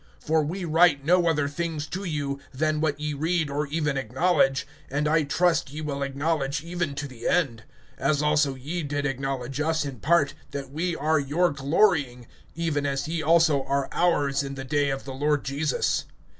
[0.25, 4.65] (13)For we write no other things to you, than what ye read or even acknowledge,
[4.89, 7.65] and I trust ye will acknowledge even to the end;
[7.99, 12.25] (14)as also ye did acknowledge us in part, that we are your glorying,
[12.55, 16.05] even as ye also are ours in the day of the Lord Jesus.